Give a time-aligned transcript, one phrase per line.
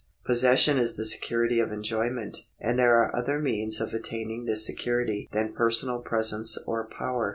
[0.25, 4.65] Possession is the security of enjoy ment, and there are other means of attaining this
[4.65, 7.29] security than personal presence or power.